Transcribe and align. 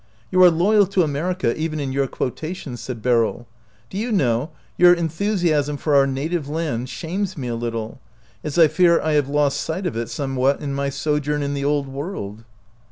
"You 0.31 0.41
are 0.43 0.49
loyal 0.49 0.87
to 0.87 1.03
America, 1.03 1.55
even 1.55 1.79
in 1.79 1.91
your 1.91 2.07
quotations," 2.07 2.81
said 2.81 3.03
Beryl." 3.03 3.45
Do 3.91 3.99
you 3.99 4.11
know, 4.11 4.49
your 4.75 4.95
enthusiasm 4.95 5.77
for 5.77 5.93
our 5.95 6.07
native 6.07 6.49
land 6.49 6.89
shames 6.89 7.37
me 7.37 7.47
a 7.49 7.55
little, 7.55 8.01
as 8.43 8.57
I 8.57 8.67
fear 8.67 8.99
I 8.99 9.11
have 9.11 9.29
lost 9.29 9.61
sight 9.61 9.85
of 9.85 9.95
it 9.95 10.09
somewhat 10.09 10.59
in 10.59 10.73
my 10.73 10.89
sojourn 10.89 11.43
in 11.43 11.53
the 11.53 11.65
Old 11.65 11.87
World." 11.87 12.45